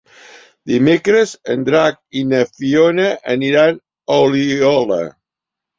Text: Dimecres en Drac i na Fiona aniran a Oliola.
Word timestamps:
Dimecres 0.71 1.33
en 1.55 1.67
Drac 1.69 2.01
i 2.23 2.25
na 2.31 2.41
Fiona 2.55 3.07
aniran 3.37 3.79
a 4.17 4.23
Oliola. 4.27 5.03